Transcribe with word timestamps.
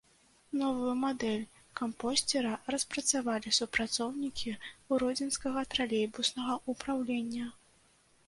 Новую 0.59 0.93
мадэль 1.01 1.43
кампосцера 1.81 2.53
распрацавалі 2.75 3.53
супрацоўнікі 3.59 4.53
гродзенскага 4.93 5.65
тралейбуснага 5.75 6.57
ўпраўлення. 6.73 7.45